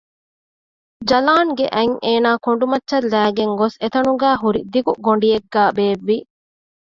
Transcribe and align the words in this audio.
ޖަލާން 1.09 1.51
ގެ 1.57 1.65
އަތް 1.75 1.97
އޭނަ 2.05 2.31
ކޮނޑުމައްޗަށް 2.45 3.07
ލައިގެން 3.13 3.53
ގޮސް 3.59 3.77
އެތަނުގައި 3.81 4.39
ހުރި 4.41 4.61
ދިގު 4.71 4.91
ގޮޑިއެއްގައި 5.05 5.71
ބޭއްވި 5.77 6.17